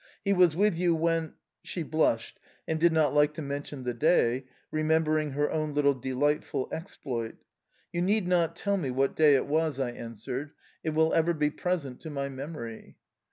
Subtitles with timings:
[0.25, 1.35] He was with you when'...
[1.63, 6.75] she blushed, and did not like to mention the day, remembering her own delightful little
[6.75, 7.35] exploit.
[7.93, 10.53] 'You need not tell me what day it was,' I answered;
[10.83, 12.95] 'it will ever be present to my memory!